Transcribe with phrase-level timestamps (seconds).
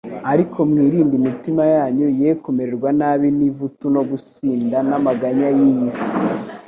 [0.31, 2.89] "Ariko mwirinde imitima yanyu ye kuremererwa
[3.37, 6.05] n'ivutu no gusinda n'amaganya y'iy'isi,